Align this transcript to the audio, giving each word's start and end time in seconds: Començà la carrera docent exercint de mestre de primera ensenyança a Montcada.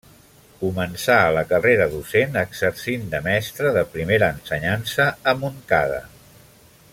Començà 0.59 1.17
la 1.35 1.43
carrera 1.51 1.85
docent 1.91 2.39
exercint 2.43 3.05
de 3.11 3.19
mestre 3.27 3.75
de 3.79 3.85
primera 3.93 4.31
ensenyança 4.39 5.07
a 5.33 5.37
Montcada. 5.43 6.01